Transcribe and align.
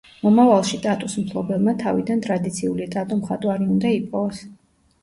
მომავალში 0.27 0.79
ტატუს 0.85 1.17
მფლობელმა 1.25 1.75
თავიდან 1.83 2.27
ტრადიციული 2.27 2.89
ტატუ 2.97 3.21
მხატვარი 3.23 3.71
უნდა 3.79 3.95
იპოვოს. 4.03 4.43